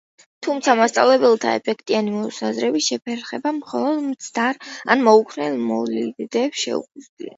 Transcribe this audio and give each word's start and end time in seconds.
თუმცა 0.45 0.73
მასწავლებელთა 0.77 1.51
ეფექტიანი 1.57 2.13
მოღვაწეობის 2.15 2.87
შეფერხება 2.93 3.53
მხოლოდ 3.59 3.99
მცდარ 4.07 4.59
ან 4.95 5.05
მოუქნელ 5.09 5.61
მოლოდინებს 5.69 6.65
შეუძლია. 6.65 7.29